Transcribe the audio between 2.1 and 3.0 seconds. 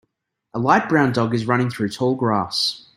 grass.